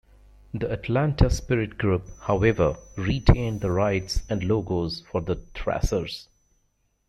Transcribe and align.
The 0.55 0.71
Atlanta 0.71 1.29
Spirit 1.29 1.77
Group, 1.77 2.07
however, 2.21 2.75
retained 2.97 3.61
the 3.61 3.69
rights 3.69 4.23
and 4.31 4.43
logos 4.43 5.01
for 5.01 5.21
the 5.21 5.35
Thrashers. 5.53 6.27